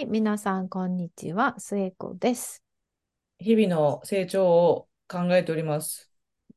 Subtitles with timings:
[0.00, 1.54] はい、皆さん、こんにちは。
[1.58, 2.64] 末子です。
[3.38, 6.10] 日々の成長を考えております。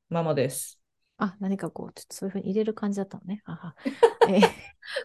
[0.07, 0.79] ママです。
[1.17, 3.41] あ、何かこう、ちょっとそういうふうに入れる感じだったのね。
[3.43, 3.75] あは
[4.31, 4.39] え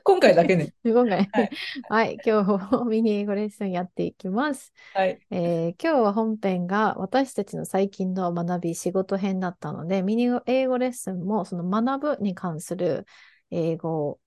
[0.05, 0.73] 今回だけね。
[0.85, 1.51] ー 今回、はい
[1.91, 4.73] はい、今日もミニ英語レッスンやっていきます。
[4.95, 5.19] はい。
[5.33, 13.05] えー今日は本編が私たちの最近の学び仕事編だったので、ミニ英語レッスンもその学ぶに関する
[13.51, 14.21] 英語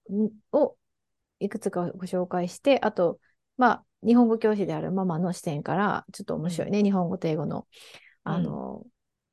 [0.52, 0.76] を
[1.40, 3.18] いくつかご紹介して、あと、
[3.56, 7.68] まあ、日本語教師であるママの視点から、ちょっと面白いね、日本語と英語の、
[8.24, 8.86] あの、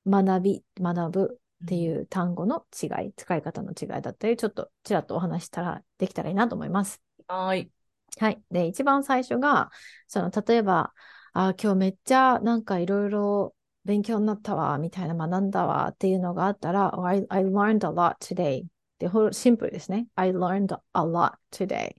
[0.06, 7.02] 学び、学ぶっていう単語の違い、使い方の違いだったり、ちょっとちらっとお話したらできたらいいなと思います。
[7.26, 7.70] はーい。
[8.18, 8.42] はい。
[8.50, 9.70] で、一番最初が、
[10.06, 10.92] その、例えば、
[11.32, 13.54] あ、今日めっちゃなんかいろいろ
[13.84, 18.64] 勉強になったわ、みたいな学んだわっていうのがあったら、oh, I, I learned a lot today.
[18.98, 20.09] で、ほシンプルですね。
[20.16, 21.95] I learned a lot today.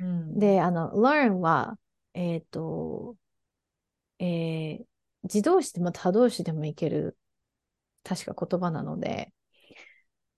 [0.00, 1.76] うん、で、あの、learn は、
[2.14, 3.16] えっ、と、
[4.18, 4.84] えー
[5.24, 7.18] 自動詞でも他動詞でもいける、
[8.04, 9.32] 確か言葉なので、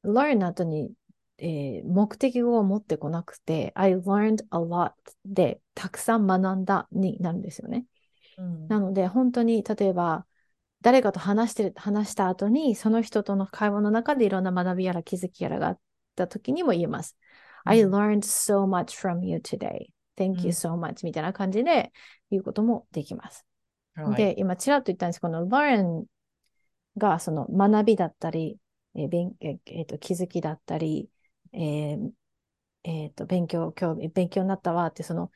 [0.05, 0.93] learn の後に、
[1.39, 4.93] えー目的語を持ってこなくて、I learned a lot
[5.25, 7.85] で、たくさん学んだになるんですよね。
[8.39, 10.27] うんなので、本当に、例えば、
[10.81, 15.81] 誰かと話してる、話した後に、その人との会話の中でいろんな学びやら気づきやらがあっ
[16.17, 17.17] た時にも言えます。
[17.65, 19.89] I うん learned so much from you today.
[20.23, 21.05] Thank うん you so much.
[21.05, 21.93] みたいな感じで
[22.31, 23.47] 言うこともできます。
[23.95, 26.05] はいで、今、ちらっと言ったんですこの learn
[26.97, 28.59] がその学びだったり、
[28.95, 31.11] えー勉えーえーと気づきだったり、
[31.53, 32.13] えー
[32.85, 35.31] えーと勉強、興味、勉強になったわって、その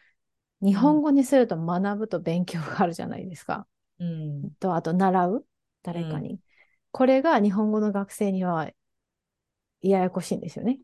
[0.63, 3.69] 日本語にすると学ぶと勉強があるじゃないですか。
[3.99, 5.47] うんと、あと習う？
[5.83, 6.41] 誰かに。
[6.93, 8.71] これが日本語の学生には
[9.83, 10.81] ややこしいんですよね。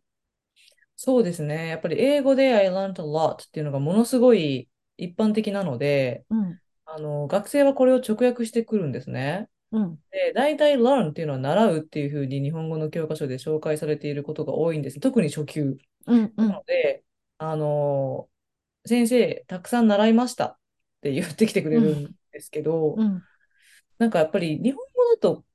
[1.03, 1.69] そうですね。
[1.69, 6.61] やっぱり英語で I learned a lot っていうのがものすごい一般的なので、うん。
[6.85, 9.49] あの、学生はこれを直訳してくるんですね。
[9.73, 9.99] うん。
[10.11, 15.01] で、大体 learn っていうのは習うっていうふうに日本語の教科書で紹介されていることが多いんです。
[15.01, 15.79] 特に初級。
[16.07, 16.25] うん。
[16.25, 16.33] う。
[16.37, 17.03] なんので、
[17.39, 18.29] あの、
[18.85, 20.59] 先生、たくさん習いましたっ
[21.01, 23.23] て言ってきてくれるんですけど、うん。
[23.97, 25.47] なんかやっぱり日本語だと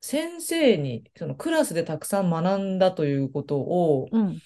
[0.00, 4.38] 先生にそのクラスでたくさん学んだということをうん。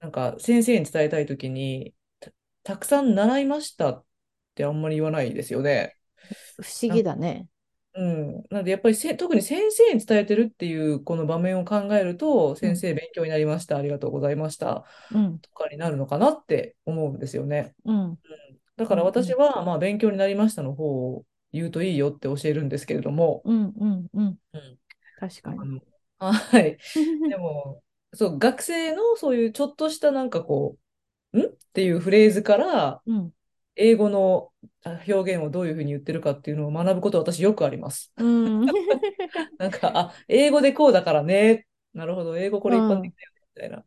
[0.00, 2.30] なんか先生に伝えたいときにた、
[2.62, 4.04] たくさん習いましたっ
[4.54, 5.96] てあんまり言わないですよね。
[6.56, 7.48] 不思議だね。
[7.94, 8.32] うん。
[8.50, 15.38] なのでやっぱりせ特に先生に伝えてるっていうこの場面を考えると、先生勉強になりました、ありがとうございましたうん。
[15.40, 17.74] とかになるのかなって思うんですよね。
[17.84, 18.18] うん。
[18.76, 23.72] だから私はまあ勉強になりましたの方を言うといいよって教えるんですけれども、うん。
[23.76, 24.06] うん。
[24.14, 24.38] うん。
[24.52, 24.78] うん
[25.16, 25.82] 確かに。
[26.20, 26.78] はい。
[27.28, 27.82] でも、
[28.14, 30.76] そう、学生のそういうちょっとしたなんかこ
[31.32, 31.42] う、ん？
[31.42, 33.32] っていうフレーズから、うん。
[33.80, 34.50] 英語の
[34.82, 38.12] あ表現をどういうふうに言ってるかっていうのを学ぶこと私よくあります。
[38.16, 38.66] うん。
[39.58, 41.66] なんか、あ、英語でこうだからね。
[41.94, 43.76] なるほど、英語これ一般的だよね、みたいな。
[43.78, 43.84] うん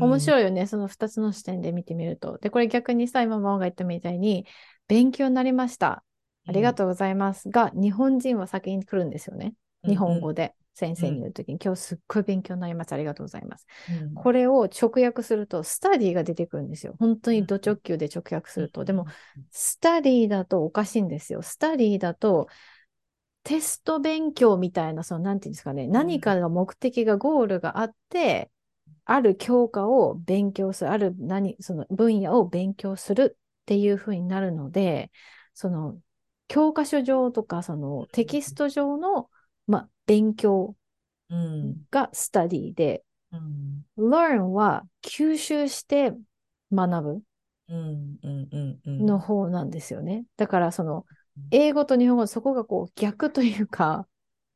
[0.00, 0.66] 面白いよね。
[0.66, 2.38] その2つの視点で見てみると。
[2.38, 4.46] で、これ逆にさ、今ママが言ったみたいに、
[4.86, 6.04] 勉強になりました。
[6.46, 7.48] ありがとうございます。
[7.48, 9.54] が、日本人は先に来るんですよね。
[9.86, 12.92] 日本語で先生に言うときに、今日すっごい勉強になります。
[12.92, 13.66] ありがとうございます。
[13.90, 16.94] うんこれを直訳すると、スタディが出てくるんですよ。
[17.00, 18.84] 本当にド直球で直訳すると。
[18.84, 19.06] でも、
[19.50, 21.42] スタディだとおかしいんですよ。
[21.42, 22.46] スタディだと、
[23.42, 28.52] テスト勉強みたいな、その、なんていうんですかね、何かが目的が、ゴールがあって、
[29.04, 35.10] ある教科を勉強する、ある何、その分野を勉強するっていうふうになるので、
[35.54, 35.98] その、
[36.46, 39.28] 教科書上とか、そのテキスト上の、
[39.66, 40.74] まあ、勉強
[41.30, 46.12] うんがスタディで、うん、learn は吸収して
[46.72, 47.22] 学ぶ。
[48.86, 50.24] の方なんですよね。
[50.38, 51.04] だからその
[51.50, 54.08] 英語と日本語そこがこう逆というか、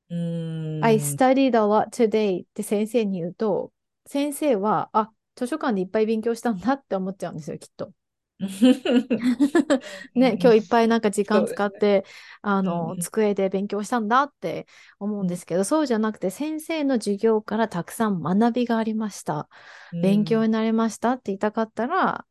[0.08, 3.70] うん、I studied a lot today って先生に言うと、
[4.06, 7.92] 先生は、あ、図書館でいっぱい勉強したんだって思っちゃうんですよ、きっと。
[10.14, 12.04] ね、今日いっぱいなんか時間使って、
[12.42, 14.66] あうんのう、ん机で勉強したんだって
[14.98, 19.48] 思うんですけど、そうじゃなくて先生の授業からたくさん学びがありました。
[19.92, 22.26] 勉強になりましたって言いたかったら、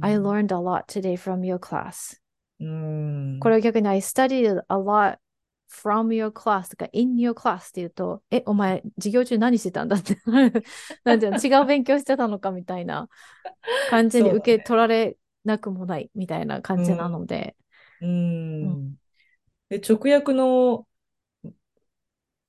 [0.00, 2.20] I learned a lot today from your class.
[2.60, 5.18] うん、これを逆に I studied a lot
[5.68, 10.16] from your class とか in your class って言うと、え、お前、授業中何してたんだって。
[11.04, 13.08] なんていうの、違う勉強してたのかみたいな
[13.90, 15.16] 感じに受け取られ
[15.46, 17.56] なくもないみたいな感じなので、
[18.00, 18.96] うん。
[19.70, 20.86] で、直訳の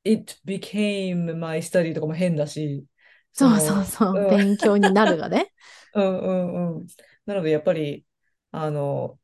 [0.03, 2.85] It became my study とかも変だし、
[3.33, 5.53] そうのそうそう、うん勉強になるがね。
[5.93, 6.87] うんうんうん。
[7.25, 8.05] なので、やっぱり、
[8.51, 9.19] あの、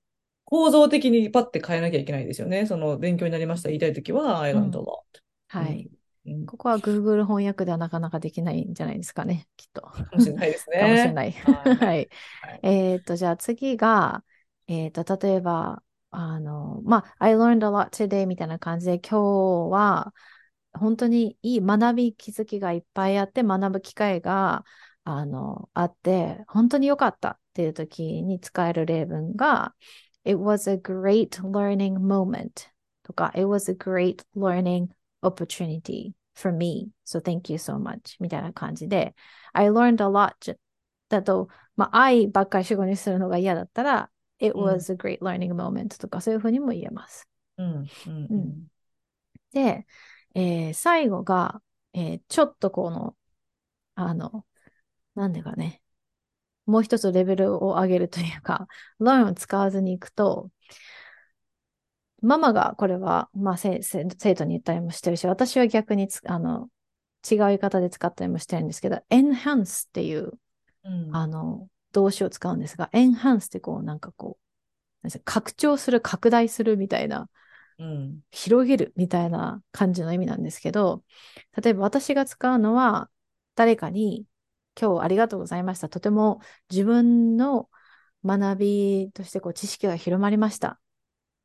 [0.46, 2.66] 構造的にパッて変えなきゃいけないですよね。
[2.68, 5.04] その勉強になりました言いたいときは、I learned a lot.
[5.48, 5.90] はい。
[6.26, 9.82] うんここは Google 翻訳ではなかなかできないんじゃないですかね、きっと。
[9.82, 10.80] かもしれないですね。
[10.80, 11.32] かもしれない。
[11.32, 12.10] はい はい。
[12.64, 14.24] えっと、じゃあ次が、
[14.68, 20.14] えっと、例えば、あの、まあ、I learned a lot today みたいな感じで、今日は
[20.74, 24.66] 本当にいい学び気づきがいっぱいあって、学ぶ機会が、
[25.04, 29.76] あの、あって、本当に良かったっていう時に使える例文が、
[30.26, 32.52] It was a great learning moment
[33.04, 34.88] とか、It was a great learning
[35.24, 38.18] opportunity for me, so thank you so much.
[38.20, 39.16] みたいな感じで、
[39.54, 40.58] I learned a lot
[41.10, 44.86] だと、まあ、I ばっかり主語にするのが嫌だったら、It うん。
[44.86, 47.28] was a great learning moment とか、そういうふうにも言えます。
[47.58, 48.68] うんうんうん。
[49.52, 49.86] で、
[50.36, 51.62] えー最後が、
[51.94, 53.16] えーちょっとこの、
[53.96, 54.46] あの、
[55.16, 55.84] なんでかね、
[56.68, 58.68] もう一つレベルを上げるというか、
[59.02, 60.52] learn を使わずにいくと、
[62.24, 66.70] ママがこれは、まあ、生徒に言ったりもしてるし、私は逆につあの
[67.30, 70.32] 違う言い方で使ったりもしてるんですけど、enhance っていう
[70.84, 74.38] うんあの動詞を使うんですが、enhance ってこう、なんかこ
[75.04, 77.30] う、拡張する、拡大するみたいな、
[77.80, 81.04] うん広げるみたいな感じの意味なんですけど、
[81.62, 83.10] 例えば私が使うのは、
[83.56, 84.26] 誰かに
[84.80, 85.90] 今日ありがとうございました。
[85.90, 87.70] とても自分の
[88.26, 90.80] 学びとしてこう知識が広まりました。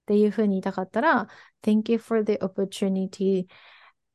[0.09, 1.29] っていうふうに言いたかったら、
[1.63, 3.47] Thank you for the opportunity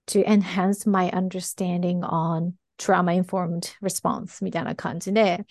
[0.08, 5.46] to enhance my understanding on trauma-informed response みたいな感じで、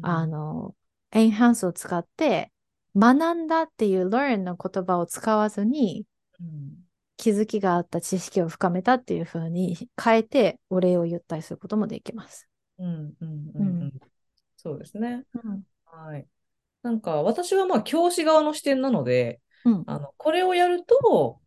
[0.00, 0.74] あの、
[1.12, 2.50] enhance を使って、
[2.96, 6.06] 学んだっていう learn の言葉を使わずに、
[6.40, 6.86] うん
[7.18, 12.48] 気づきがあった知識を深めたっていう風に変えてお礼を言ったりすることもできます。
[12.78, 13.92] うんうんうんううんん
[14.56, 15.22] そうですね。
[15.44, 15.62] うん。
[15.84, 16.26] はい。
[16.82, 19.86] なんか私はまあ教師側の視点なので、うん。
[19.86, 21.40] あの、これをやると、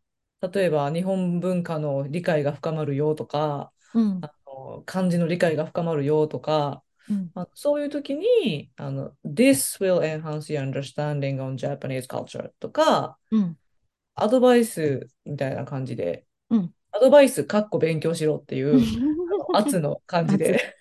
[0.54, 4.22] 例えば日本文化の理解が深まるよとか、うん。
[4.22, 7.32] あの漢字の理解が深まるよとか、うん。
[7.36, 13.58] あそういう時に、あの、This will enhance your understanding on Japanese culture とか、うん。
[14.16, 18.80] アドバイスみたいな感じで、うんアドバイス、かっこ勉強しろっていう、
[19.54, 20.78] 圧の感じで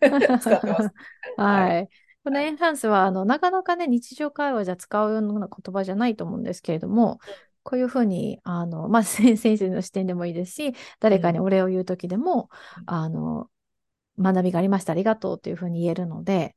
[0.40, 0.90] 使ってます。
[1.36, 1.88] はい。
[2.24, 7.20] このエンハンスは、あの、なかなかね、日常会話じゃ使うような言葉じゃないと思うんですけれども、
[7.62, 12.48] こういうふうに、あの、まあ、 先先生の視点でもいいですし、誰かにお礼を言うときでも、
[12.78, 13.50] うんあの、
[14.18, 16.56] 学びがありました、ありがとうというふうに言えるので、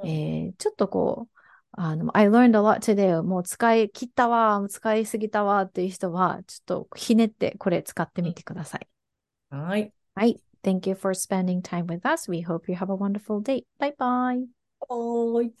[0.00, 1.38] うんえーちょっとこう、
[1.72, 8.88] あの、I learned a lot today をもう使い切ったわ、使いすぎたわっていう人は、ちょっとひねってこれ使ってみてください。
[9.50, 9.92] はい。
[10.14, 10.40] はい。
[10.62, 12.30] Thank you for spending time with us.
[12.30, 13.64] We hope you have a wonderful day.
[13.78, 14.57] Bye bye.
[14.86, 15.52] Bye.